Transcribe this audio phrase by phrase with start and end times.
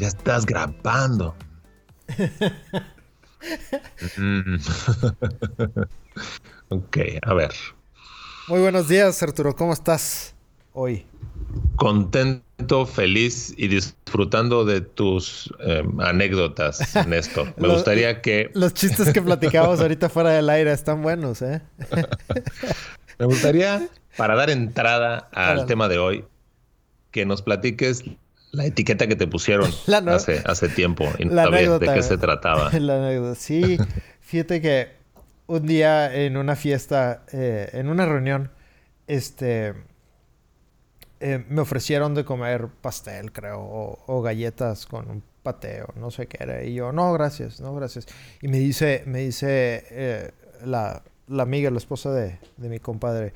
[0.00, 1.36] Ya estás grabando.
[4.16, 4.56] Mm.
[6.70, 7.50] ok, a ver.
[8.48, 9.54] Muy buenos días, Arturo.
[9.54, 10.34] ¿Cómo estás
[10.72, 11.04] hoy?
[11.76, 17.52] Contento, feliz y disfrutando de tus eh, anécdotas, Néstor.
[17.58, 18.50] Me gustaría que...
[18.54, 21.60] Los chistes que platicamos ahorita fuera del aire están buenos, ¿eh?
[23.18, 26.24] Me gustaría, para dar entrada al tema de hoy,
[27.10, 28.02] que nos platiques
[28.52, 29.70] la etiqueta que te pusieron
[30.08, 32.70] hace, hace tiempo y no sabías de qué se trataba.
[32.78, 33.78] La anécdota, sí.
[34.20, 34.88] Fíjate que
[35.46, 38.50] un día en una fiesta, eh, en una reunión,
[39.06, 39.74] este,
[41.18, 43.60] eh, me ofrecieron de comer pastel, creo,
[44.06, 46.62] o, galletas con un pateo, no sé qué era.
[46.62, 48.06] Y yo, no, gracias, no, gracias.
[48.40, 50.30] Y me dice, me dice eh,
[50.64, 53.32] la, la, amiga, la esposa de, de mi compadre,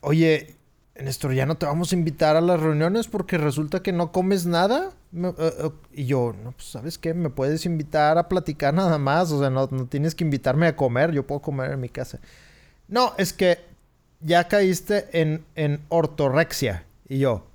[0.00, 0.57] oye,
[1.02, 4.46] Néstor, ya no te vamos a invitar a las reuniones porque resulta que no comes
[4.46, 4.90] nada.
[5.14, 7.14] Eh, eh, y yo, no, pues, ¿sabes qué?
[7.14, 9.30] Me puedes invitar a platicar nada más.
[9.30, 11.12] O sea, no, tienes que invitarme a comer.
[11.12, 12.18] Yo puedo comer en mi casa.
[12.88, 13.58] No, es que
[14.20, 16.84] ya caíste en, en ortorexia.
[17.08, 17.48] Y yo,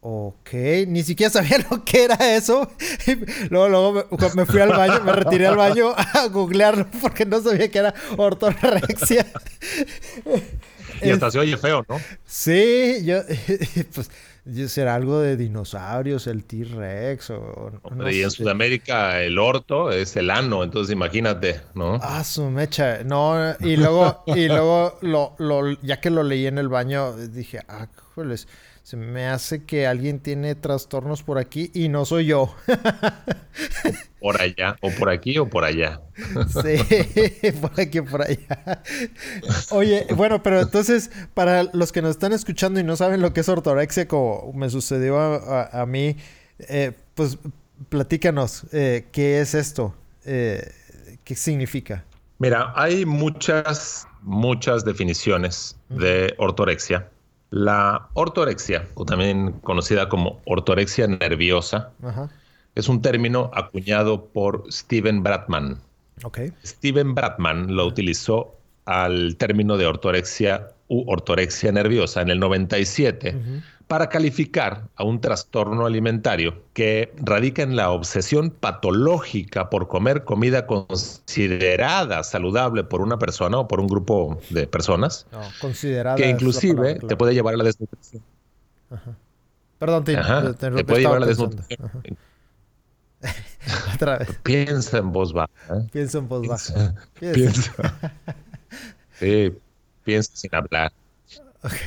[0.00, 0.50] ok,
[0.88, 2.70] ni siquiera sabía lo que era eso.
[3.50, 7.70] luego, luego me, fui al baño, me retiré al baño a googlearlo porque no sabía
[7.70, 9.26] que era ortorexia.
[11.02, 12.00] Y hasta se oye feo, ¿no?
[12.24, 13.20] Sí, yo,
[13.94, 14.10] pues,
[14.70, 17.72] será algo de dinosaurios, el T-Rex o...
[18.10, 21.98] y en Sudamérica el orto es el ano, entonces imagínate, ¿no?
[22.02, 23.04] Ah, su mecha.
[23.04, 27.60] No, y luego, y luego lo, lo, ya que lo leí en el baño, dije,
[27.68, 28.48] ah, joles
[28.82, 32.54] se me hace que alguien tiene trastornos por aquí y no soy yo.
[34.20, 36.00] por allá, o por aquí o por allá.
[36.48, 38.82] sí, por aquí o por allá.
[39.70, 43.40] Oye, bueno, pero entonces, para los que nos están escuchando y no saben lo que
[43.40, 46.16] es ortorexia, como me sucedió a, mí,
[46.58, 47.38] eh, pues
[47.88, 49.94] platícanos, eh, ¿qué es esto?
[50.24, 50.72] Eh,
[51.24, 52.04] ¿Qué significa?
[52.38, 57.08] Mira, hay muchas, muchas definiciones de ortorexia.
[57.50, 61.90] La ortorexia, o también conocida como ortorexia nerviosa,
[62.74, 65.78] es un término acuñado por Steven Bratman.
[66.22, 66.52] Okay.
[66.64, 73.36] Steven Bratman lo utilizó al término de ortorexia u ortorexia nerviosa en el 97
[73.90, 80.64] para calificar a un trastorno alimentario que radica en la obsesión patológica por comer comida
[80.64, 85.26] considerada saludable por una persona o por un grupo de personas,
[85.60, 88.22] considerada que inclusive te puede llevar a la desnutrición.
[89.80, 91.90] Perdón, te, te, puede llevar a la desnutrición.
[93.96, 94.38] Otra vez.
[94.44, 95.50] Piensa en voz baja.
[95.68, 95.88] ¿eh?
[95.90, 96.94] Piensa en voz baja.
[97.18, 97.72] Piensa.
[99.18, 99.52] sí,
[100.04, 100.92] piensa sin hablar.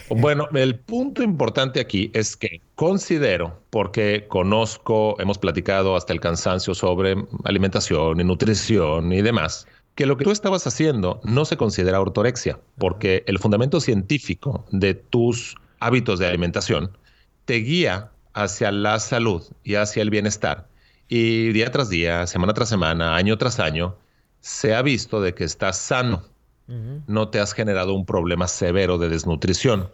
[0.10, 6.76] Bueno, el punto importante aquí es que considero, porque conozco, hemos platicado hasta el cansancio
[6.76, 12.02] sobre alimentación y nutrición y demás, que lo que tú estabas haciendo no se considera
[12.02, 16.98] ortorexia, porque el fundamento científico de tus hábitos de alimentación
[17.46, 20.68] te guía hacia la salud y hacia el bienestar.
[21.08, 23.98] Y día tras día, semana tras semana, año tras año,
[24.40, 26.24] se ha visto de que estás sano
[26.68, 29.90] no te has generado un problema severo de desnutrición.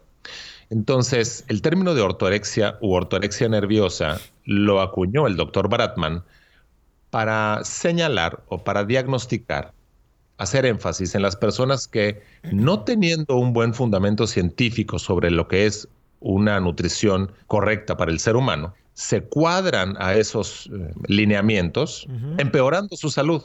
[0.69, 6.24] Entonces, el término de ortorexia u ortorexia nerviosa lo acuñó el doctor Baratman
[7.09, 9.74] para señalar o para diagnosticar,
[10.38, 12.22] hacer énfasis en las personas que,
[12.52, 15.88] no teniendo un buen fundamento científico sobre lo que es
[16.19, 22.06] una nutrición correcta para el ser humano, se cuadran a esos eh, lineamientos,
[22.38, 23.42] empeorando su salud.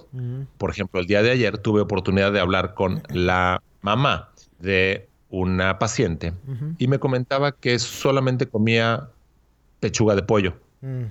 [0.59, 5.79] Por ejemplo, el día de ayer tuve oportunidad de hablar con la mamá de una
[5.79, 6.33] paciente
[6.79, 9.09] y me comentaba que solamente comía
[9.79, 11.05] pechuga de pollo mm.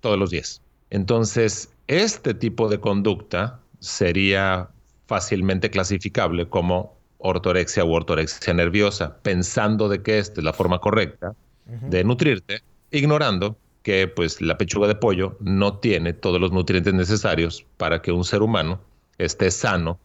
[0.00, 0.60] todos los días.
[0.90, 4.70] Entonces, este tipo de conducta sería
[5.06, 11.36] fácilmente clasificable como ortorexia u ortorexia nerviosa, pensando de que esta es la forma correcta
[11.66, 17.64] de nutrirte, ignorando que pues la pechuga de pollo no tiene todos los nutrientes necesarios
[17.76, 18.80] para que un ser humano
[19.18, 19.98] esté sano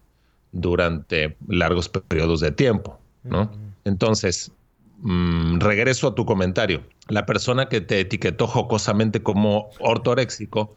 [0.51, 3.51] durante largos periodos de tiempo, ¿no?
[3.85, 4.51] Entonces,
[4.99, 6.83] mm, regreso a tu comentario.
[7.09, 10.75] La persona que te etiquetó jocosamente como ortoréxico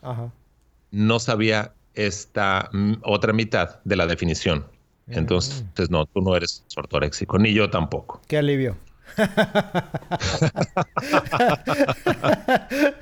[0.91, 2.71] no sabía esta
[3.03, 4.67] otra mitad de la definición.
[5.09, 5.85] Entonces, mm.
[5.93, 8.21] no, tú no eres ortoréxico, ni yo tampoco.
[8.27, 8.77] Qué alivio.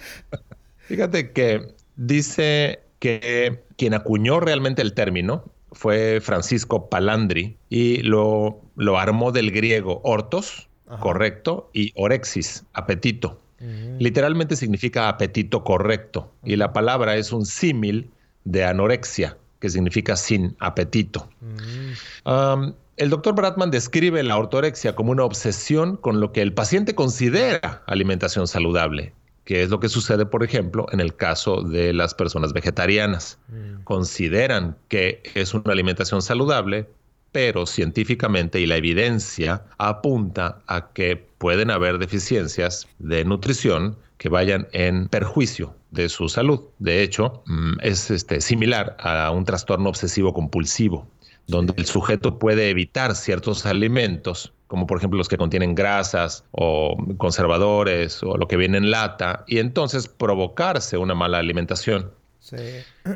[0.78, 8.98] Fíjate que dice que quien acuñó realmente el término fue Francisco Palandri y lo, lo
[8.98, 10.68] armó del griego ortos,
[11.00, 13.40] correcto, y orexis, apetito.
[13.60, 13.98] Mm.
[13.98, 18.10] Literalmente significa apetito correcto y la palabra es un símil
[18.44, 21.28] de anorexia, que significa sin apetito.
[21.40, 22.74] Mm.
[22.96, 27.82] El doctor Bratman describe la ortorexia como una obsesión con lo que el paciente considera
[27.87, 29.12] alimentación saludable
[29.44, 33.38] que es lo que sucede, por ejemplo, en el caso de las personas vegetarianas.
[33.49, 33.82] Mm.
[33.85, 36.88] Consideran que es una alimentación saludable,
[37.31, 44.69] pero científicamente y la evidencia apunta a que pueden haber deficiencias de nutrición que vayan
[44.73, 46.61] en perjuicio de su salud.
[46.79, 51.06] De hecho, mm, es este, similar a un trastorno obsesivo compulsivo,
[51.46, 56.96] donde el sujeto puede evitar ciertos alimentos como por ejemplo los que contienen grasas o
[57.17, 62.11] conservadores o lo que viene en lata, y entonces provocarse una mala alimentación.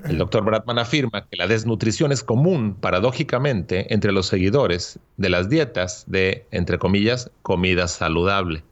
[0.05, 5.49] El doctor Bratman afirma que la desnutrición es común, paradójicamente, entre los seguidores de las
[5.49, 8.63] dietas de, entre comillas, comida saludable,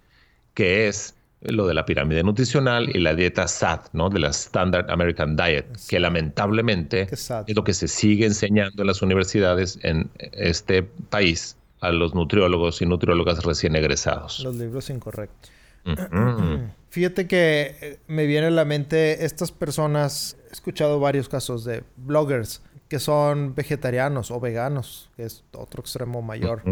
[0.55, 4.09] que es lo de la pirámide nutricional y la dieta SAD, ¿no?
[4.11, 9.03] De la Standard American Diet, que lamentablemente es lo que se sigue enseñando en las
[9.03, 14.41] universidades en este país a los nutriólogos y nutriólogas recién egresados.
[14.41, 15.51] Los libros incorrectos.
[16.91, 21.85] Fíjate que eh, me viene a la mente estas personas, he escuchado varios casos de
[21.97, 26.63] bloggers que son vegetarianos o veganos, que es otro extremo mayor,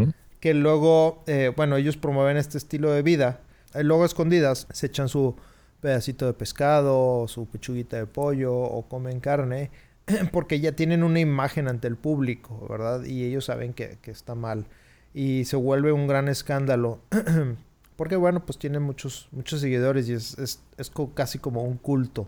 [0.40, 3.40] que luego, eh, bueno, ellos promueven este estilo de vida,
[3.74, 5.36] y luego escondidas se echan su
[5.80, 9.70] pedacito de pescado, su pechuguita de pollo o comen carne,
[10.32, 13.04] porque ya tienen una imagen ante el público, ¿verdad?
[13.04, 14.66] Y ellos saben que, que está mal
[15.14, 17.00] y se vuelve un gran escándalo.
[17.96, 22.26] Porque bueno, pues tiene muchos, muchos seguidores y es, es, es casi como un culto.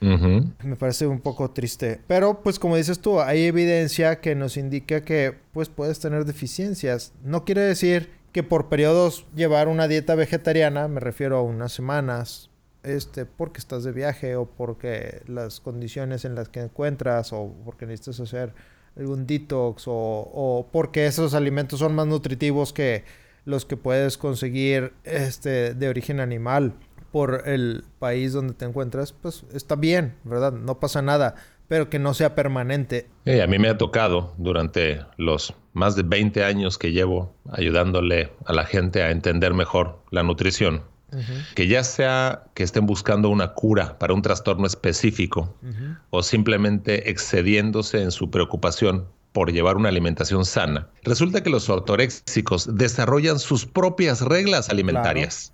[0.00, 1.98] Me parece un poco triste.
[2.06, 7.14] Pero pues como dices tú, hay evidencia que nos indica que pues puedes tener deficiencias.
[7.24, 12.50] No quiere decir que por periodos llevar una dieta vegetariana, me refiero a unas semanas,
[12.82, 17.86] este, porque estás de viaje o porque las condiciones en las que encuentras o porque
[17.86, 18.52] necesitas hacer
[18.96, 23.04] algún detox o, porque esos alimentos son más nutritivos que
[23.44, 26.74] los que puedes conseguir este, de origen animal
[27.12, 30.52] por el país donde te encuentras, pues está bien, ¿verdad?
[30.52, 31.36] No pasa nada,
[31.68, 33.06] pero que no sea permanente.
[33.26, 38.54] a mí me ha tocado durante los más de 20 años que llevo ayudándole a
[38.54, 40.82] la gente a entender mejor la nutrición
[41.54, 45.54] que ya sea que estén buscando una cura para un trastorno específico
[46.10, 52.76] o simplemente excediéndose en su preocupación por llevar una alimentación sana, resulta que los ortoréxicos
[52.76, 55.52] desarrollan sus propias reglas alimentarias.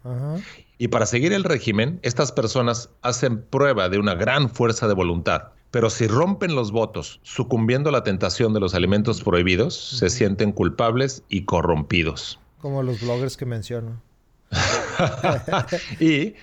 [0.77, 5.53] Y para seguir el régimen, estas personas hacen prueba de una gran fuerza de voluntad.
[5.71, 10.53] Pero si rompen los votos, sucumbiendo a la tentación de los alimentos prohibidos, se sienten
[10.53, 12.41] culpables y corrompidos.
[12.61, 14.03] Como los bloggers que menciono.
[16.01, 16.35] y,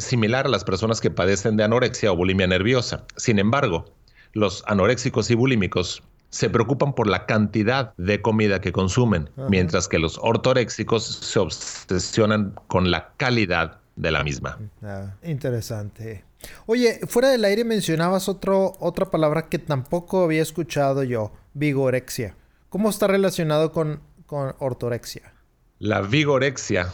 [0.00, 3.04] similar a las personas que padecen de anorexia o bulimia nerviosa.
[3.16, 3.84] Sin embargo,
[4.32, 9.98] los anoréxicos y bulímicos se preocupan por la cantidad de comida que consumen, mientras que
[9.98, 14.58] los ortoréxicos se obsesionan con la calidad de la misma.
[14.82, 16.25] Ah, interesante.
[16.66, 22.36] Oye, fuera del aire mencionabas otro, otra palabra que tampoco había escuchado yo, vigorexia.
[22.68, 25.32] ¿Cómo está relacionado con, con ortorexia?
[25.78, 26.92] La vigorexia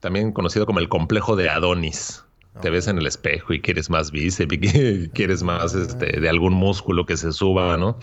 [0.00, 2.24] también conocido como el complejo de Adonis.
[2.60, 6.54] Te ves en el espejo y quieres más bíceps y quieres más este, de algún
[6.54, 7.98] músculo que se suba, ¿no?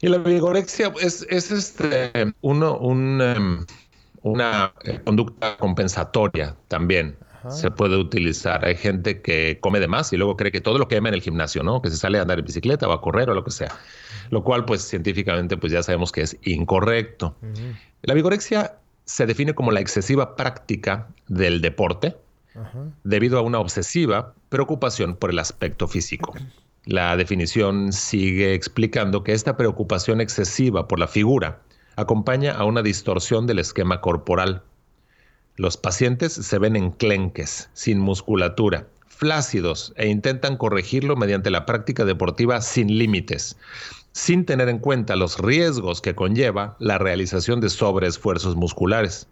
[0.00, 2.12] Y la vigorexia es, es este,
[2.42, 3.66] uno, un, em,
[4.22, 7.16] una conducta compensatoria también.
[7.50, 8.64] Se puede utilizar.
[8.64, 11.14] Hay gente que come de más y luego cree que todo lo que quema en
[11.14, 11.82] el gimnasio, ¿no?
[11.82, 13.72] Que se sale a andar en bicicleta o a correr o lo que sea.
[14.30, 17.36] Lo cual, pues, científicamente, pues ya sabemos que es incorrecto.
[18.02, 22.16] La vigorexia se define como la excesiva práctica del deporte
[23.02, 26.34] debido a una obsesiva preocupación por el aspecto físico.
[26.86, 31.60] La definición sigue explicando que esta preocupación excesiva por la figura
[31.96, 34.62] acompaña a una distorsión del esquema corporal.
[35.56, 42.60] Los pacientes se ven enclenques, sin musculatura, flácidos e intentan corregirlo mediante la práctica deportiva
[42.60, 43.56] sin límites.
[44.14, 49.26] sin tener en cuenta los riesgos que conlleva la realización de sobreesfuerzos musculares.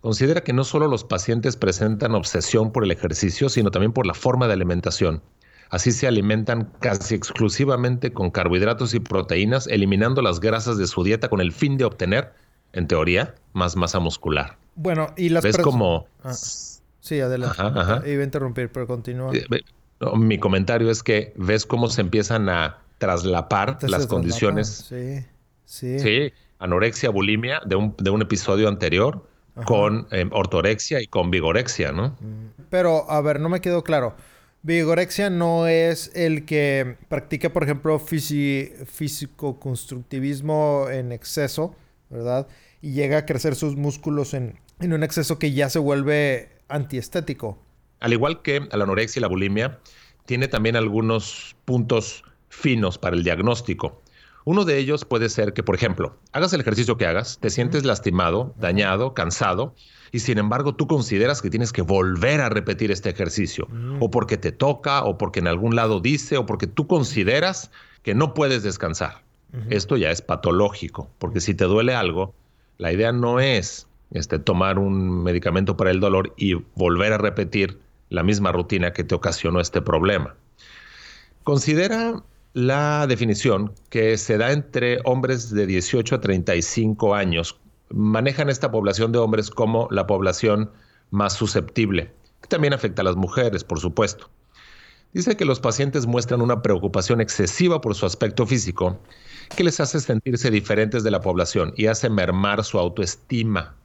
[0.00, 4.14] Considera que no solo los pacientes presentan obsesión por el ejercicio, sino también por la
[4.14, 5.22] forma de alimentación.
[5.70, 11.28] Así se alimentan casi exclusivamente con carbohidratos y proteínas, eliminando las grasas de su dieta
[11.28, 12.32] con el fin de obtener,
[12.72, 14.58] en teoría, más masa muscular.
[14.76, 16.06] Bueno, y las ¿Ves como...
[16.22, 16.34] Ah,
[17.00, 17.60] sí, adelante.
[18.10, 19.32] Iba a interrumpir, pero continúa.
[19.34, 19.44] Eh,
[20.14, 24.86] mi comentario es que ves cómo se empiezan a traslapar las condiciones.
[24.88, 25.24] Sí,
[25.64, 25.98] sí.
[25.98, 29.24] Sí, anorexia, bulimia de un, de un episodio anterior
[29.64, 32.08] con eh, ortorexia y con vigorexia, ¿no?
[32.20, 32.64] Mm.
[32.68, 34.14] Pero, a ver, no me quedó claro.
[34.62, 41.74] Vigorexia no es el que practica, por ejemplo, físico-constructivismo en exceso,
[42.10, 42.48] ¿verdad?
[42.82, 47.58] Y llega a crecer sus músculos en, en un exceso que ya se vuelve antiestético.
[48.00, 49.78] Al igual que la anorexia y la bulimia,
[50.26, 54.02] tiene también algunos puntos finos para el diagnóstico.
[54.44, 57.84] Uno de ellos puede ser que, por ejemplo, hagas el ejercicio que hagas, te sientes
[57.84, 59.74] lastimado, dañado, cansado,
[60.12, 63.66] y sin embargo tú consideras que tienes que volver a repetir este ejercicio,
[63.98, 67.72] o porque te toca, o porque en algún lado dice, o porque tú consideras
[68.04, 69.22] que no puedes descansar.
[69.68, 72.34] Esto ya es patológico, porque si te duele algo,
[72.78, 77.78] la idea no es este, tomar un medicamento para el dolor y volver a repetir
[78.08, 80.36] la misma rutina que te ocasionó este problema.
[81.42, 82.22] Considera
[82.54, 87.58] la definición que se da entre hombres de 18 a 35 años.
[87.90, 90.70] Manejan esta población de hombres como la población
[91.10, 94.30] más susceptible, que también afecta a las mujeres, por supuesto.
[95.12, 98.98] Dice que los pacientes muestran una preocupación excesiva por su aspecto físico,
[99.56, 103.76] que les hace sentirse diferentes de la población y hace mermar su autoestima,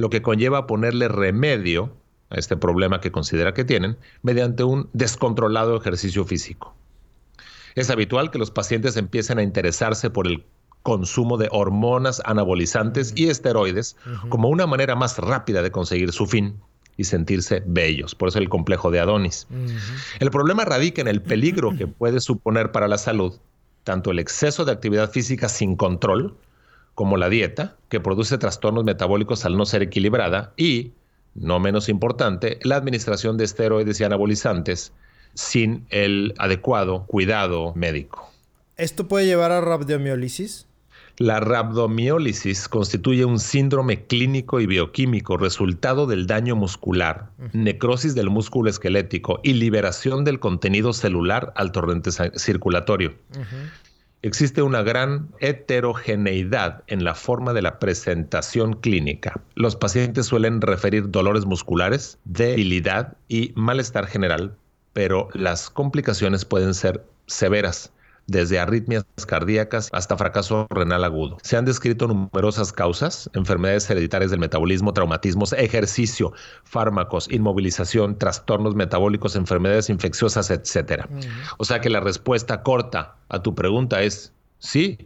[0.00, 1.94] lo que conlleva ponerle remedio
[2.30, 6.74] a este problema que considera que tienen mediante un descontrolado ejercicio físico.
[7.74, 10.42] Es habitual que los pacientes empiecen a interesarse por el
[10.82, 13.98] consumo de hormonas anabolizantes y esteroides
[14.30, 16.56] como una manera más rápida de conseguir su fin
[16.96, 18.14] y sentirse bellos.
[18.14, 19.48] Por eso el complejo de Adonis.
[20.18, 23.38] El problema radica en el peligro que puede suponer para la salud
[23.84, 26.36] tanto el exceso de actividad física sin control
[26.94, 30.92] como la dieta, que produce trastornos metabólicos al no ser equilibrada, y,
[31.34, 34.92] no menos importante, la administración de esteroides y anabolizantes
[35.34, 38.30] sin el adecuado cuidado médico.
[38.76, 40.66] ¿Esto puede llevar a rabdomiólisis?
[41.20, 48.70] La rabdomiólisis constituye un síndrome clínico y bioquímico resultado del daño muscular, necrosis del músculo
[48.70, 53.12] esquelético y liberación del contenido celular al torrente circulatorio.
[54.22, 59.40] Existe una gran heterogeneidad en la forma de la presentación clínica.
[59.54, 64.56] Los pacientes suelen referir dolores musculares, debilidad y malestar general,
[64.92, 67.94] pero las complicaciones pueden ser severas
[68.30, 71.38] desde arritmias cardíacas hasta fracaso renal agudo.
[71.42, 76.32] Se han descrito numerosas causas, enfermedades hereditarias del metabolismo, traumatismos, ejercicio,
[76.62, 81.06] fármacos, inmovilización, trastornos metabólicos, enfermedades infecciosas, etc.
[81.58, 84.98] O sea que la respuesta corta a tu pregunta es sí.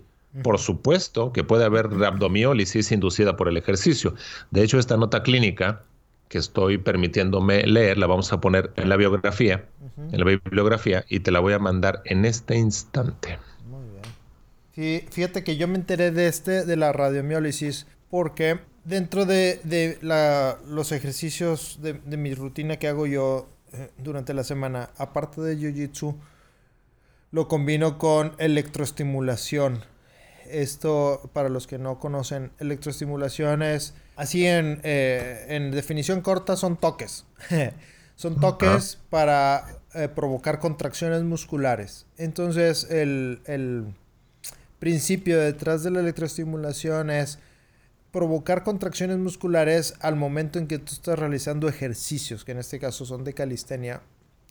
[0.43, 4.15] Por supuesto que puede haber rhabdomiólisis inducida por el ejercicio.
[4.51, 5.85] De hecho, esta nota clínica
[6.35, 9.67] que estoy permitiéndome leer, la vamos a poner en la biografía,
[10.11, 13.39] en la bibliografía, y te la voy a mandar en este instante.
[13.69, 13.85] Muy
[14.75, 15.07] bien.
[15.13, 19.61] fíjate que yo me enteré de este, de la radiomiólisis, porque dentro de,
[20.67, 26.17] los ejercicios de, mi rutina que hago yo eh, durante la semana, aparte de Jiu-Jitsu,
[27.31, 29.85] lo combino con electroestimulación.
[30.51, 36.77] Esto, para los que no conocen, electroestimulación es Así en, eh, en definición corta son
[36.77, 37.25] toques.
[38.17, 42.07] son toques para eh, provocar contracciones musculares.
[42.17, 43.87] Entonces el, el
[44.79, 47.39] principio detrás de la electroestimulación es
[48.13, 53.05] provocar contracciones musculares al momento en que tú estás realizando ejercicios, que en este caso
[53.05, 54.03] son de calistenia,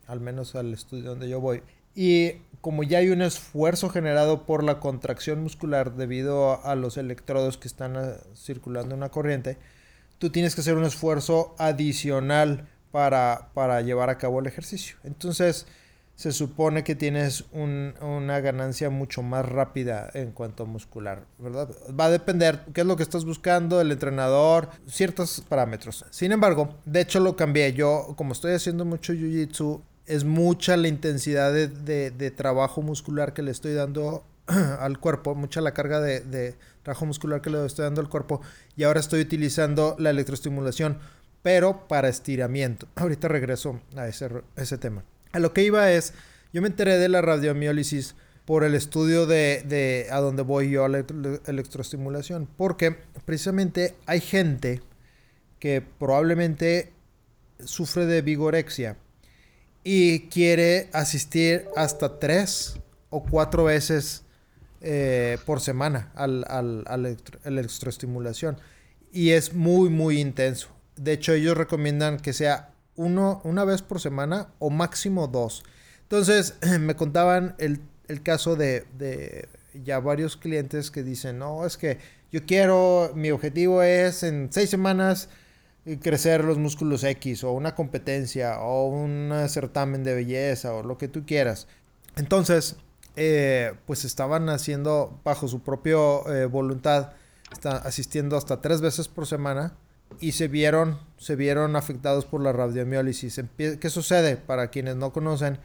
[0.06, 1.62] al menos al estudio donde yo voy.
[1.94, 7.58] Y como ya hay un esfuerzo generado por la contracción muscular debido a, los electrodos
[7.58, 9.58] que están ah, circulando en una corriente,
[10.18, 14.96] tú tienes que hacer un esfuerzo adicional para, para llevar a cabo el ejercicio.
[15.04, 15.66] Entonces,
[16.16, 21.68] se supone que tienes una ganancia mucho más rápida en cuanto a muscular, ¿verdad?
[21.98, 26.04] Va a depender qué es lo que estás buscando, el entrenador, ciertos parámetros.
[26.10, 27.72] Sin embargo, de hecho lo cambié.
[27.72, 33.50] Yo, como estoy haciendo mucho jiu-jitsu, es mucha la intensidad de, trabajo muscular que le
[33.50, 38.08] estoy dando al cuerpo, mucha la carga de, trabajo muscular que le estoy dando al
[38.08, 38.42] cuerpo
[38.76, 40.98] y ahora estoy utilizando la electroestimulación,
[41.42, 42.86] pero para estiramiento.
[42.96, 45.04] Ahorita regreso a ese, ese tema.
[45.32, 46.12] A lo que iba es,
[46.52, 50.88] yo me enteré de la radiomiólisis por el estudio de, a dónde voy yo a
[50.88, 51.04] la
[51.46, 52.46] electroestimulación.
[52.56, 54.82] Porque precisamente hay gente
[55.58, 56.92] que probablemente
[57.64, 58.98] sufre de vigorexia
[59.84, 64.24] y quiere asistir hasta tres o cuatro veces
[64.80, 68.56] eh, por semana al, a la electroestimulación.
[69.12, 70.68] Y es muy, muy intenso.
[70.96, 75.64] De hecho, ellos recomiendan que sea uno, una vez por semana o máximo dos.
[76.02, 77.80] Entonces, me contaban el,
[78.22, 81.98] caso de, de, ya varios clientes que dicen, no, es que
[82.32, 85.28] yo quiero, mi objetivo es en seis semanas
[86.00, 91.08] crecer los músculos X o una competencia o un certamen de belleza o lo que
[91.08, 91.66] tú quieras.
[92.16, 92.76] Entonces,
[93.16, 97.12] eh, pues estaban haciendo bajo su propia eh, voluntad,
[97.52, 99.74] está asistiendo hasta tres veces por semana
[100.20, 103.40] y se vieron, se vieron afectados por la radiomiólisis.
[103.56, 104.36] ¿Qué sucede?
[104.36, 105.58] Para quienes no conocen,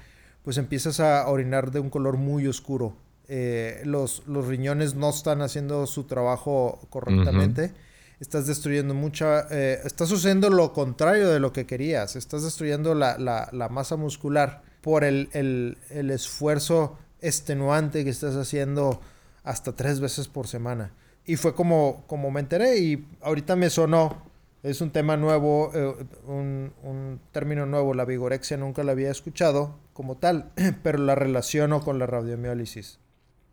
[0.43, 2.95] pues empiezas a orinar de un color muy oscuro.
[3.27, 7.73] Eh, los, los, riñones no están haciendo su trabajo correctamente.
[8.19, 9.47] Estás destruyendo mucha...
[9.49, 12.15] Eh, estás sucediendo lo contrario de lo que querías.
[12.15, 19.01] Estás destruyendo la, la, masa muscular por el, el, el esfuerzo extenuante que estás haciendo
[19.43, 20.93] hasta tres veces por semana.
[21.25, 24.29] Y fue como, como me enteré y ahorita me sonó
[24.61, 25.95] es un tema nuevo, eh,
[26.27, 27.93] un, término nuevo.
[27.93, 30.51] La vigorexia nunca la había escuchado como tal,
[30.83, 32.99] pero la relaciono con la radiomiólisis,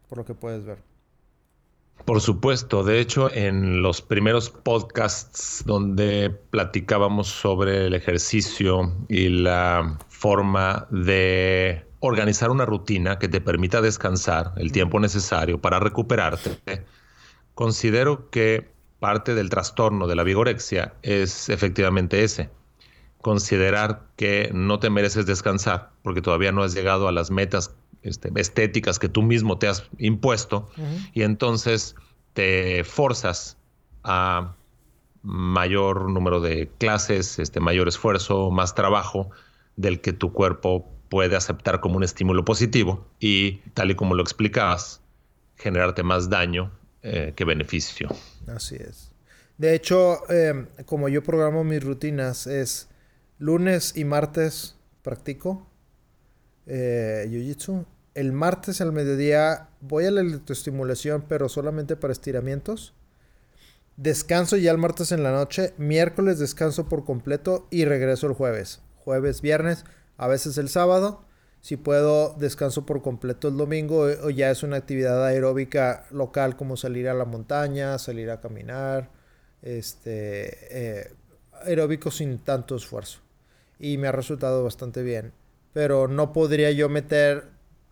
[0.08, 0.78] por lo que puedes ver.
[2.06, 9.98] Por supuesto, de hecho, en los primeros podcasts donde platicábamos sobre el ejercicio y la
[10.08, 16.84] forma de organizar una rutina que te permita descansar el tiempo necesario para recuperarte,
[17.54, 18.70] considero que
[19.00, 22.50] parte del trastorno de la vigorexia es efectivamente ese.
[23.20, 28.31] Considerar que no te mereces descansar porque todavía no has llegado a las metas este,
[28.37, 30.69] estéticas que tú mismo te has impuesto
[31.12, 31.95] y entonces
[32.33, 33.57] te forzas
[34.05, 34.55] a
[35.23, 39.31] mayor número de clases, este, mayor esfuerzo, más trabajo
[39.76, 44.23] del que tu cuerpo puede aceptar como un estímulo positivo y tal y como lo
[44.23, 45.00] explicabas,
[45.56, 46.71] generarte más daño
[47.02, 48.09] eh, que beneficio.
[48.47, 49.13] Así es.
[49.59, 52.89] De hecho, em, como yo programo mis rutinas, es
[53.39, 55.67] lunes y martes practico
[56.67, 57.45] eh.
[58.15, 62.95] El martes al mediodía voy a la electroestimulación, pero solamente para estiramientos.
[63.99, 65.75] Descanso ya el martes en la noche.
[65.76, 68.81] Miércoles descanso por completo y regreso el jueves.
[68.97, 69.85] Jueves, viernes,
[70.17, 71.26] a veces el sábado.
[71.61, 76.57] Si puedo, descanso por completo el domingo eh, o ya es una actividad aeróbica local
[76.57, 79.11] como salir a la montaña, salir a caminar,
[79.63, 81.13] este, eh,
[81.65, 83.21] aeróbico sin tanto esfuerzo.
[83.79, 85.33] Y me ha resultado bastante bien.
[85.76, 87.50] Pero no podría yo meter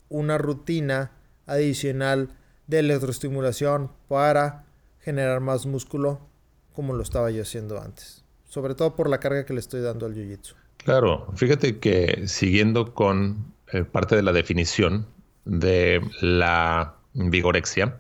[0.09, 1.11] una rutina
[1.44, 2.31] adicional
[2.66, 4.64] de electroestimulación para
[5.01, 6.18] generar más músculo
[6.73, 8.25] como lo estaba yo haciendo antes.
[8.49, 10.55] Sobre todo por la carga que le estoy dando al jiu-jitsu.
[10.79, 15.07] Claro, fíjate que siguiendo con eh, parte de la definición
[15.44, 17.99] de la vigorexia.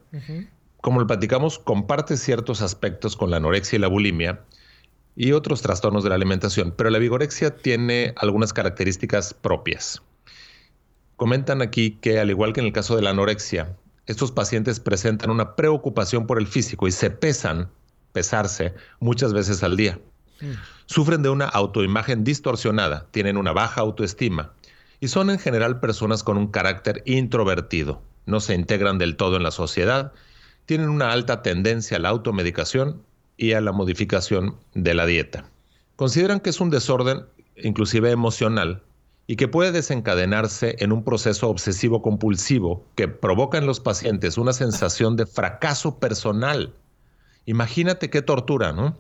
[0.80, 4.40] Como lo platicamos, comparte ciertos aspectos con la anorexia y la bulimia
[5.16, 10.02] y otros trastornos de la alimentación, pero la vigorexia tiene algunas características propias.
[11.16, 15.30] Comentan aquí que, al igual que en el caso de la anorexia, estos pacientes presentan
[15.30, 17.70] una preocupación por el físico y se pesan,
[18.12, 20.00] pesarse, muchas veces al día.
[20.40, 20.52] Mm.
[20.86, 24.52] Sufren de una autoimagen distorsionada, tienen una baja autoestima,
[25.00, 29.42] y son en general personas con un carácter introvertido, no se integran del todo en
[29.42, 30.12] la sociedad,
[30.66, 33.02] tienen una alta tendencia a la automedicación
[33.36, 35.44] y a la modificación de la dieta.
[35.96, 37.24] Consideran que es un desorden
[37.56, 38.82] inclusive emocional
[39.26, 44.52] y que puede desencadenarse en un proceso obsesivo compulsivo que provoca en los pacientes una
[44.52, 46.74] sensación de fracaso personal.
[47.46, 48.98] Imagínate qué tortura, ¿no?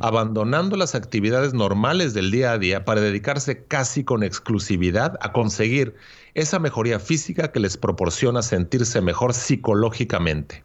[0.00, 5.94] abandonando las actividades normales del día a día para dedicarse casi con exclusividad a conseguir
[6.34, 10.64] esa mejoría física que les proporciona sentirse mejor psicológicamente.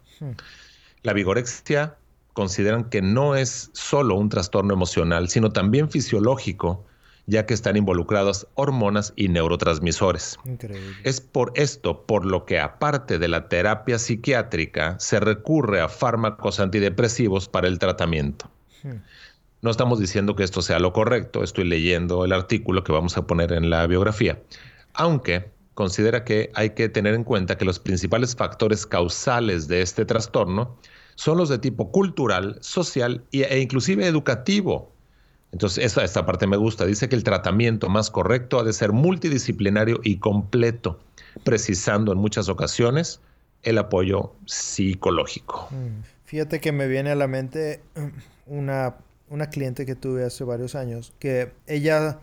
[1.02, 1.96] La vigorexia
[2.32, 6.84] consideran que no es solo un trastorno emocional, sino también fisiológico,
[7.26, 10.38] ya que están involucradas hormonas y neurotransmisores.
[11.04, 16.60] Es por esto por lo que aparte de la terapia psiquiátrica se recurre a fármacos
[16.60, 18.50] antidepresivos para el tratamiento.
[19.62, 23.26] No estamos diciendo que esto sea lo correcto, estoy leyendo el artículo que vamos a
[23.26, 24.40] poner en la biografía,
[24.94, 30.04] aunque considera que hay que tener en cuenta que los principales factores causales de este
[30.04, 30.76] trastorno
[31.20, 34.90] son los de tipo cultural, social e inclusive educativo.
[35.52, 36.86] Entonces, esta, esta parte me gusta.
[36.86, 40.98] Dice que el tratamiento más correcto ha de ser multidisciplinario y completo.
[41.44, 43.20] precisando en muchas ocasiones
[43.64, 45.68] el apoyo psicológico.
[45.70, 46.04] Mm.
[46.24, 47.82] Fíjate que me viene a la mente
[48.46, 48.96] una,
[49.28, 52.18] una cliente que tuve hace varios años, que ella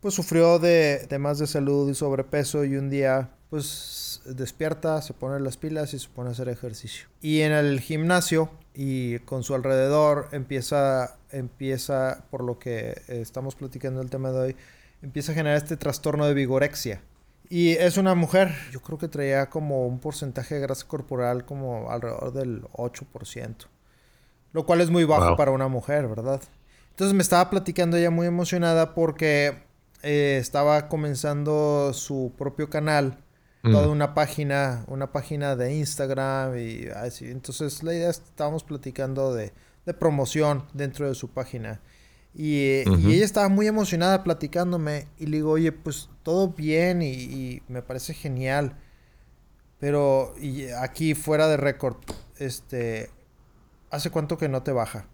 [0.00, 5.40] pues sufrió de temas de salud y sobrepeso y un día pues despierta, se pone
[5.40, 7.08] las pilas y se pone a hacer ejercicio.
[7.20, 14.00] Y en el gimnasio y con su alrededor empieza, empieza por lo que estamos platicando
[14.00, 14.56] el tema de hoy,
[15.02, 17.02] empieza a generar este trastorno de vigorexia.
[17.48, 21.90] Y es una mujer, yo creo que traía como un porcentaje de grasa corporal como
[21.90, 23.66] alrededor del 8%.
[24.52, 26.40] Lo cual es muy bajo para una mujer, ¿verdad?
[26.90, 29.64] Entonces me estaba platicando ella muy emocionada porque
[30.02, 33.18] eh, estaba comenzando su propio canal,
[33.62, 33.90] toda mm.
[33.90, 37.30] una página, una página de Instagram y así.
[37.30, 39.52] Entonces la idea es estábamos platicando de,
[39.86, 41.80] de promoción dentro de su página.
[42.32, 47.82] Y, ella estaba muy emocionada platicándome y le digo, oye, pues todo bien y, me
[47.82, 48.76] parece genial.
[49.78, 51.96] Pero y aquí fuera de récord,
[52.38, 53.10] este,
[53.90, 55.06] ¿hace cuánto que no te baja?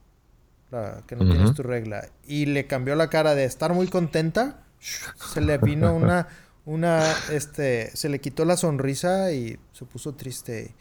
[1.06, 2.06] que no tienes tu regla.
[2.26, 6.28] Y le cambió la cara de estar muy contenta se le vino una,
[6.66, 7.00] una,
[7.30, 10.74] este, se le quitó la sonrisa y se puso triste.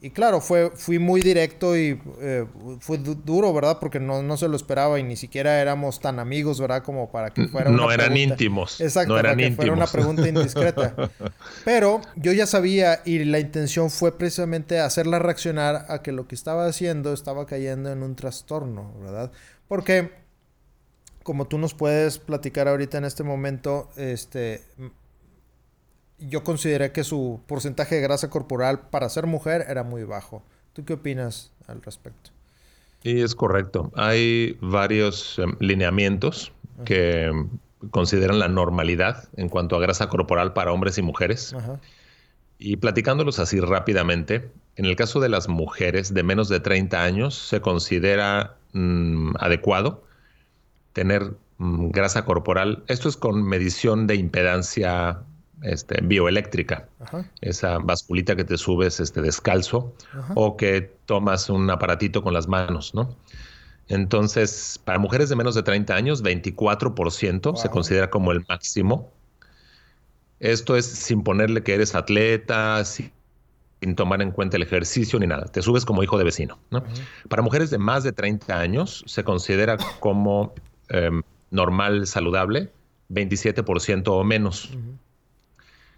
[0.00, 2.44] Y claro, fue, fui muy directo y eh,
[2.80, 3.78] fue duro, ¿verdad?
[3.80, 6.82] Porque no, no, se lo esperaba y ni siquiera éramos tan amigos, ¿verdad?
[6.82, 8.80] Como para que fuera no eran íntimos.
[8.80, 10.94] Exacto, no eran para que fuera una pregunta indiscreta.
[11.64, 16.34] Pero yo ya sabía y la intención fue precisamente hacerla reaccionar a que lo que
[16.34, 19.32] estaba haciendo estaba cayendo en un trastorno, ¿verdad?
[19.66, 20.25] Porque
[21.26, 24.62] como tú nos puedes platicar ahorita en este momento, este,
[26.20, 30.44] yo consideré que su porcentaje de grasa corporal para ser mujer era muy bajo.
[30.72, 32.30] ¿Tú qué opinas al respecto?
[33.02, 33.90] Sí, es correcto.
[33.96, 36.52] Hay varios em, lineamientos
[36.84, 37.32] que
[37.90, 41.56] consideran la normalidad en cuanto a grasa corporal para hombres y mujeres.
[42.56, 47.34] Y platicándolos así rápidamente, en el caso de las mujeres de menos de 30 años
[47.34, 50.05] se considera mm, adecuado
[50.96, 52.82] tener mm, grasa corporal.
[52.88, 55.20] Esto es con medición de impedancia
[55.60, 56.88] este, bioeléctrica.
[57.42, 59.94] Esa basculita que te subes este, descalzo
[60.34, 63.14] o que tomas un aparatito con las manos, ¿no?
[63.88, 69.12] Entonces, para mujeres de menos de 30 años, 24% se considera como el máximo.
[70.40, 73.12] Esto es sin ponerle que eres atleta, sin
[73.96, 75.44] tomar en cuenta el ejercicio ni nada.
[75.44, 76.58] Te subes como hijo de vecino.
[76.70, 76.82] ¿no?
[77.28, 80.54] Para mujeres de más de 30 años se considera como
[80.88, 82.70] Em, normal, saludable,
[83.08, 84.70] 27% o menos.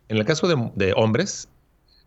[0.08, 1.48] En el caso de, hombres,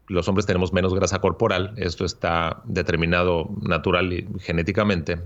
[0.08, 5.20] los hombres tenemos menos grasa corporal, esto está determinado natural y genéticamente,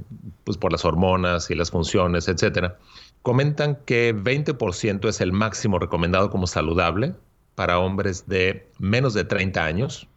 [0.43, 2.77] pues por las hormonas y las funciones, etcétera.
[3.21, 7.13] Comentan que 20% es el máximo recomendado como saludable
[7.55, 10.07] para hombres de menos de 30 años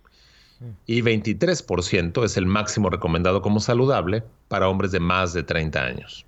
[0.87, 6.25] y 23% es el máximo recomendado como saludable para hombres de más de 30 años.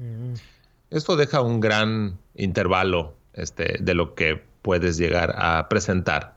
[0.91, 6.37] Esto deja un gran intervalo este, de lo que puedes llegar a presentar.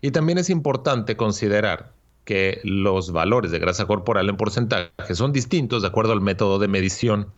[0.00, 1.92] Y también es importante considerar
[2.24, 6.68] que los valores de grasa corporal en porcentaje son distintos de acuerdo al método de
[6.68, 7.28] medición.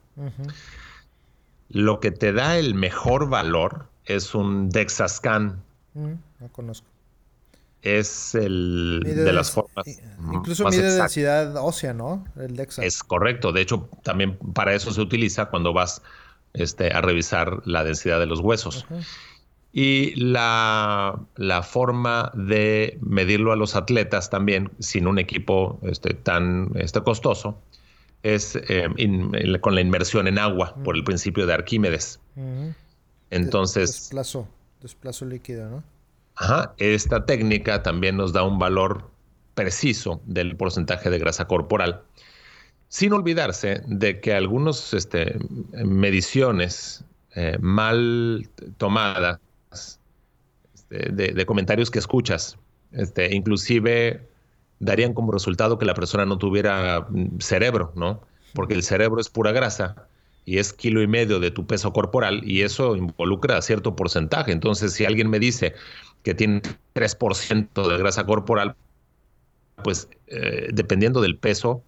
[1.68, 5.56] Lo que te da el mejor valor es un DEXA-scan.
[5.94, 6.86] Mm, no conozco.
[7.82, 9.84] Es el de las formas.
[10.32, 12.24] Incluso mide densidad ósea, ¿no?
[12.36, 12.82] El DEXA.
[12.82, 13.52] Es correcto.
[13.52, 16.00] De hecho, también para eso se utiliza cuando vas
[16.54, 18.86] este, a revisar la densidad de los huesos.
[19.72, 21.26] Y la,
[21.64, 27.58] forma de medirlo a los atletas también, sin un equipo este, tan este, costoso,
[28.22, 28.88] es eh,
[29.60, 32.20] con la inmersión en agua, por el principio de Arquímedes.
[33.30, 33.90] Entonces...
[33.90, 34.48] Desplazo,
[34.80, 35.84] desplazo líquido, ¿no?
[36.36, 39.10] Ajá, esta técnica también nos da un valor
[39.54, 42.02] preciso del porcentaje de grasa corporal
[42.94, 45.36] sin olvidarse de que algunas este,
[45.72, 47.04] mediciones
[47.34, 49.40] eh, mal tomadas
[50.72, 52.56] este, de, comentarios que escuchas,
[52.92, 54.24] este, inclusive
[54.78, 58.20] darían como resultado que la persona no tuviera mm, cerebro, ¿no?
[58.52, 60.06] Porque el cerebro es pura grasa
[60.44, 64.52] y es kilo y medio de tu peso corporal y eso involucra cierto porcentaje.
[64.52, 65.74] Entonces, si alguien me dice
[66.22, 66.62] que tiene
[66.94, 68.76] 3% de grasa corporal,
[69.82, 71.82] pues eh, dependiendo del peso,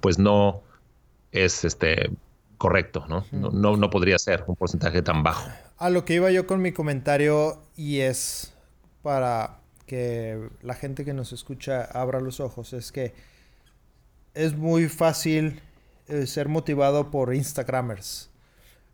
[0.00, 0.62] pues no
[1.30, 2.10] es este
[2.58, 3.24] correcto, ¿no?
[3.32, 3.76] ¿no?
[3.76, 5.48] No, podría ser un porcentaje tan bajo.
[5.78, 8.52] A lo que iba yo con mi comentario y es
[9.02, 13.14] para que la gente que nos escucha abra los ojos, es que
[14.34, 15.60] es muy fácil
[16.08, 18.30] eh, ser motivado por Instagramers.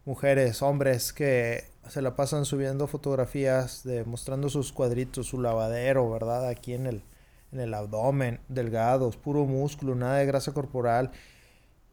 [0.04, 6.48] mujeres, hombres que se la pasan subiendo fotografías de mostrando sus cuadritos, su lavadero, ¿verdad?
[6.48, 7.02] Aquí en el,
[7.52, 11.10] en el abdomen, delgados, puro músculo, nada de grasa corporal.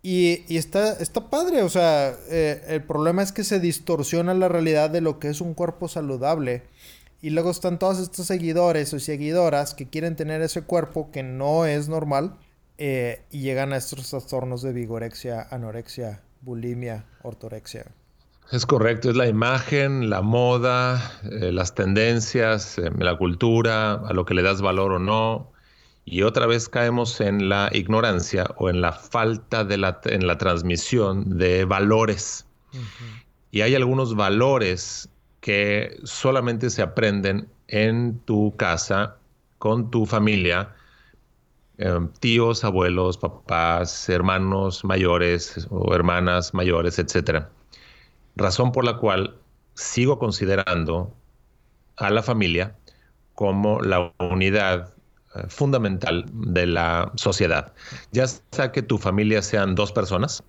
[0.01, 4.47] Y, y está, está padre, o sea, eh, el problema es que se distorsiona la
[4.47, 6.63] realidad de lo que es un cuerpo saludable.
[7.21, 11.65] Y luego están todos estos seguidores o seguidoras que quieren tener ese cuerpo que no
[11.65, 12.37] es normal
[12.77, 17.85] eh, y llegan a estos trastornos de vigorexia, anorexia, bulimia, ortorexia.
[18.51, 24.25] Es correcto, es la imagen, la moda, eh, las tendencias, eh, la cultura, a lo
[24.25, 25.51] que le das valor o no.
[26.05, 30.38] Y otra vez caemos en la ignorancia o en la falta de la, en la
[30.38, 32.45] transmisión de valores.
[33.49, 39.17] Y hay algunos valores que solamente se aprenden en tu casa,
[39.58, 40.75] con tu familia,
[41.79, 47.49] eh, tíos, abuelos, papás, hermanos mayores o hermanas mayores, etcétera
[48.36, 49.38] razón por la cual
[49.74, 51.13] sigo considerando
[51.98, 52.76] a la familia
[53.34, 54.93] como la unidad
[55.36, 57.74] eh, fundamental de la sociedad.
[58.12, 60.43] Ya sea que tu familia sean dos personas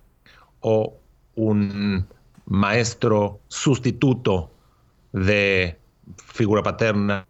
[0.61, 0.97] o
[1.35, 2.07] un
[2.45, 4.51] maestro sustituto
[5.11, 5.77] de
[6.17, 7.27] figura paterna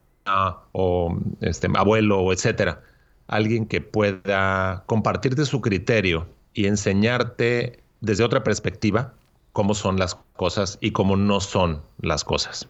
[0.71, 2.81] o este, abuelo, etcétera.
[3.27, 9.13] Alguien que pueda compartirte su criterio y enseñarte desde otra perspectiva
[9.57, 12.69] cómo son las cosas y cómo no son las cosas.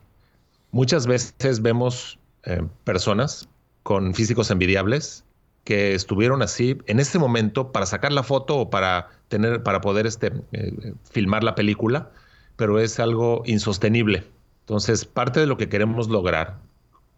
[0.72, 3.50] Muchas veces vemos eh, personas
[3.84, 5.26] con físicos envidiables
[5.66, 10.08] que estuvieron así en este momento para sacar la foto o para tener para poder
[10.08, 12.10] este, eh, filmar la película,
[12.56, 14.24] pero es algo insostenible.
[14.62, 16.58] Entonces, parte de lo que queremos lograr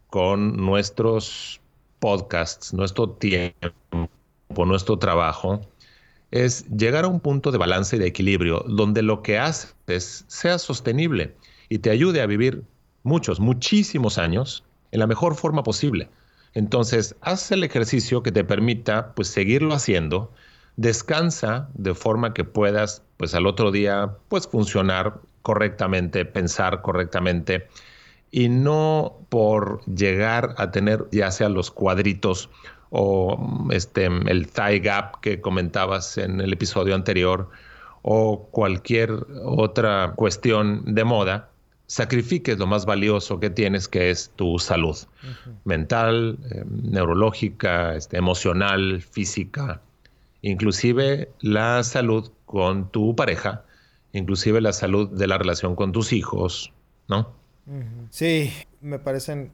[0.10, 1.62] con nuestros
[2.00, 5.62] podcasts, nuestro tiempo, nuestro trabajo,
[6.32, 10.60] es llegar a un punto de balance y de equilibrio donde lo que haces sea
[10.60, 11.36] sostenible
[11.70, 12.64] y te ayude a vivir
[13.04, 16.10] muchos, muchísimos años en la mejor forma posible.
[16.54, 20.32] Entonces, haz el ejercicio que te permita pues seguirlo haciendo,
[20.78, 27.68] descansa de forma que puedas pues al otro día pues funcionar correctamente, pensar correctamente
[28.32, 32.50] y no por llegar a tener ya sea los cuadritos
[32.90, 37.50] o este, el thigh gap que comentabas en el episodio anterior,
[38.02, 39.12] o cualquier
[39.44, 41.50] otra cuestión de moda,
[41.88, 44.96] sacrifiques lo más valioso que tienes, que es tu salud
[45.66, 49.82] mental, eh, neurológica, este, emocional, física,
[50.42, 53.64] inclusive la salud con tu pareja,
[54.14, 56.72] inclusive la salud de la relación con tus hijos,
[57.08, 57.34] ¿no?
[58.10, 59.52] Sí, me parecen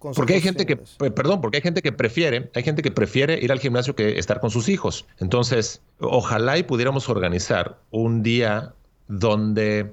[0.00, 3.50] porque hay gente que, perdón, porque hay gente que prefiere, hay gente que prefiere ir
[3.50, 5.06] al gimnasio que estar con sus hijos.
[5.18, 8.74] Entonces, ojalá y pudiéramos organizar un día
[9.08, 9.92] donde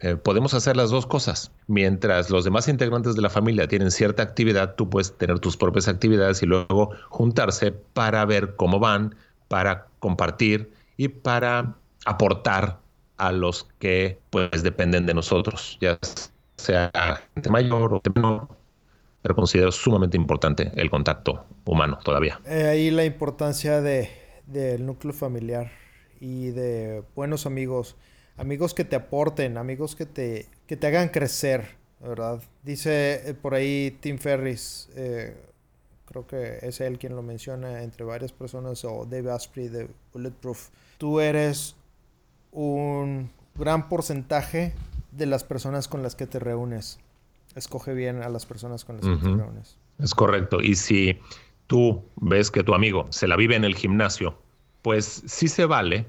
[0.00, 1.52] eh, podemos hacer las dos cosas.
[1.68, 5.86] Mientras los demás integrantes de la familia tienen cierta actividad, tú puedes tener tus propias
[5.88, 9.14] actividades y luego juntarse para ver cómo van,
[9.48, 12.80] para compartir y para aportar
[13.16, 15.98] a los que pues dependen de nosotros, ya
[16.56, 16.90] sea
[17.34, 18.48] gente mayor o menor
[19.24, 22.42] pero considero sumamente importante el contacto humano todavía.
[22.44, 24.10] Eh, ahí la importancia de,
[24.46, 25.72] del núcleo familiar
[26.20, 27.96] y de buenos amigos,
[28.36, 31.68] amigos que te aporten, amigos que te, que te hagan crecer,
[32.00, 32.42] ¿verdad?
[32.64, 35.34] Dice eh, por ahí Tim Ferris, eh,
[36.04, 40.68] creo que es él quien lo menciona entre varias personas, o Dave Asprey de Bulletproof,
[40.98, 41.76] tú eres
[42.52, 44.74] un gran porcentaje
[45.12, 46.98] de las personas con las que te reúnes
[47.54, 49.78] escoge bien a las personas con las que te reúnes.
[49.98, 50.60] Es correcto.
[50.60, 51.18] Y si
[51.66, 54.38] tú ves que tu amigo se la vive en el gimnasio,
[54.82, 56.06] pues sí se vale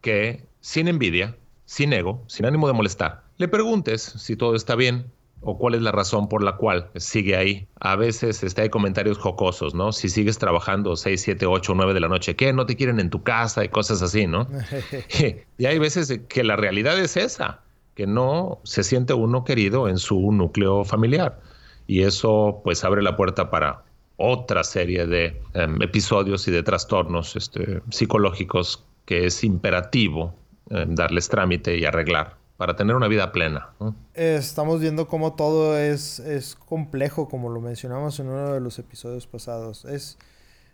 [0.00, 5.10] que sin envidia, sin ego, sin ánimo de molestar, le preguntes si todo está bien
[5.40, 7.68] o cuál es la razón por la cual sigue ahí.
[7.80, 9.92] A veces este, hay comentarios jocosos, ¿no?
[9.92, 12.52] Si sigues trabajando 6, 7, 8, 9 de la noche, ¿qué?
[12.52, 14.48] No te quieren en tu casa y cosas así, ¿no?
[15.58, 17.60] y hay veces que la realidad es esa
[17.94, 21.40] que no se siente uno querido en su núcleo familiar.
[21.86, 23.84] Y eso pues abre la puerta para
[24.16, 30.34] otra serie de em, episodios y de trastornos este, psicológicos que es imperativo
[30.70, 33.70] em, darles trámite y arreglar para tener una vida plena.
[34.14, 39.26] Estamos viendo cómo todo es, es complejo, como lo mencionamos en uno de los episodios
[39.26, 39.84] pasados.
[39.84, 40.18] Es,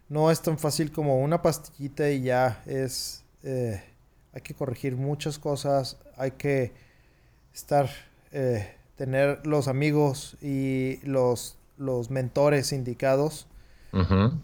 [0.09, 3.25] no es tan fácil como una pastillita y ya es...
[3.43, 3.83] Eh,
[4.33, 6.73] hay que corregir muchas cosas, hay que
[7.55, 7.91] estar,
[8.33, 13.47] eh, tener los amigos y los, los mentores indicados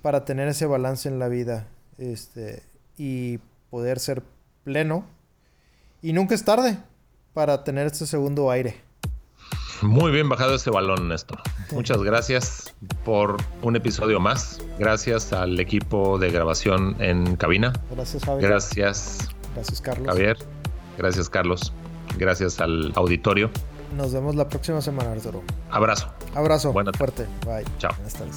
[0.02, 2.64] para tener ese balance en la vida este,
[2.98, 3.38] y
[3.70, 4.24] poder ser
[4.64, 5.04] pleno.
[6.02, 6.78] Y nunca es tarde,
[7.32, 8.80] para tener este segundo aire.
[9.82, 11.38] Muy bien bajado ese balón, Néstor.
[11.72, 14.60] Muchas gracias por un episodio más.
[14.78, 17.72] Gracias al equipo de grabación en cabina.
[17.90, 18.50] Gracias, Javier.
[18.50, 19.28] Gracias.
[19.54, 20.08] Gracias, Carlos.
[20.08, 20.38] Javier.
[20.96, 21.72] Gracias, Carlos.
[22.16, 23.50] Gracias al auditorio.
[23.96, 25.42] Nos vemos la próxima semana, Arturo.
[25.70, 26.12] Abrazo.
[26.34, 26.72] Abrazo.
[26.72, 27.26] fuerte.
[27.44, 27.64] Bye.
[27.78, 27.92] Chao.
[27.94, 28.36] Buenas tardes.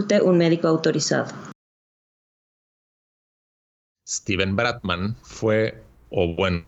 [0.23, 1.31] un médico autorizado.
[4.07, 6.65] Steven Bratman fue, o bueno,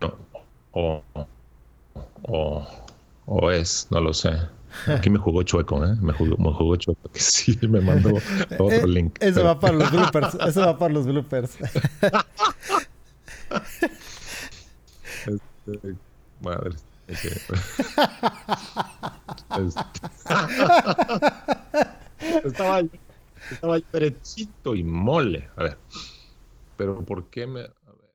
[0.71, 1.03] o,
[2.23, 2.67] o,
[3.25, 4.31] o es, no lo sé.
[4.87, 5.95] Aquí me jugó chueco, ¿eh?
[6.01, 7.09] Me jugó, me jugó chueco.
[7.11, 8.15] Que sí, me mandó
[8.59, 9.17] otro eh, link.
[9.19, 10.35] Eso va para los bloopers.
[10.35, 11.57] Eso va para los bloopers.
[15.25, 15.95] Este,
[16.41, 16.71] madre.
[17.03, 17.31] Okay.
[22.45, 22.81] Estaba
[23.53, 25.49] estaba derechito y mole.
[25.55, 25.77] A ver.
[26.77, 27.61] Pero ¿por qué me.?
[27.61, 28.13] A ver.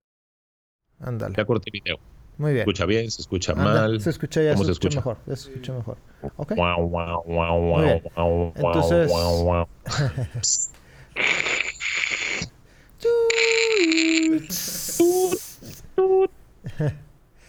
[1.00, 1.34] Ándale.
[1.36, 1.98] Ya corté video.
[2.38, 2.64] Muy bien.
[2.64, 3.10] ¿Se escucha bien?
[3.10, 4.00] ¿Se escucha mal?
[4.00, 5.18] Se escucha ya, ¿Cómo se, escucha, mejor.
[5.26, 5.98] Se escucha mejor.
[6.36, 6.52] Ok.
[6.54, 9.10] Wow, wow, wow, wow, wow, Entonces...
[9.10, 9.68] wow, wow.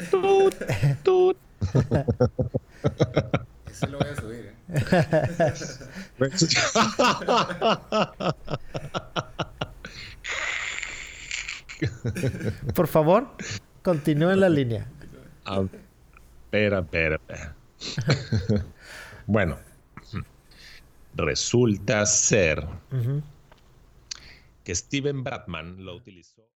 [0.10, 0.56] tut,
[1.04, 1.38] tut,
[3.69, 4.59] Ese lo voy a subir, ¿eh?
[12.75, 13.36] Por favor,
[13.82, 14.88] continúe en la línea.
[15.45, 15.63] Ah,
[16.45, 17.55] espera, espera, espera.
[19.27, 19.58] bueno,
[21.15, 22.67] resulta ser
[24.63, 26.49] que Steven Bratman lo utilizó.